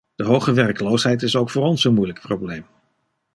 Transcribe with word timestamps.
De 0.15 0.23
hoge 0.23 0.53
werkloosheid 0.53 1.21
is 1.23 1.35
ook 1.35 1.49
voor 1.49 1.63
ons 1.63 1.83
een 1.83 1.93
moeilijk 1.93 2.19
probleem. 2.19 2.65